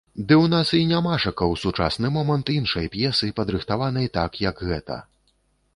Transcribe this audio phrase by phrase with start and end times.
[0.27, 5.01] Ды ў нас і нямашака ў сучасны момант іншай п'есы, падрыхтаванай так, як гэта.